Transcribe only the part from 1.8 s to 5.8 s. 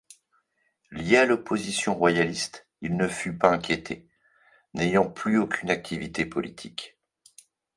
royaliste, il ne fut pas inquiété, n'ayant plus aucune